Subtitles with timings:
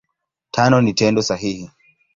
[0.53, 1.65] Tano ni Tendo sahihi.